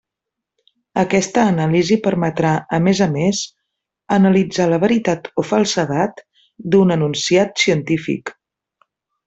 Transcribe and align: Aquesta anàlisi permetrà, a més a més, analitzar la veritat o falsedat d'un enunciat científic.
Aquesta 1.01 1.43
anàlisi 1.49 1.97
permetrà, 2.07 2.53
a 2.77 2.79
més 2.87 3.01
a 3.07 3.07
més, 3.17 3.41
analitzar 4.17 4.67
la 4.73 4.81
veritat 4.87 5.31
o 5.43 5.47
falsedat 5.51 6.25
d'un 6.73 6.97
enunciat 6.99 7.67
científic. 7.67 8.37